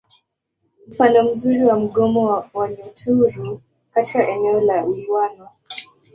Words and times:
Mfano 0.87 1.23
mzuri 1.23 1.63
wa 1.63 1.79
mgomo 1.79 2.25
wa 2.29 2.49
Wanyaturu 2.53 3.61
katika 3.93 4.27
eneo 4.27 4.61
la 4.61 4.83
Wilwana 4.85 5.49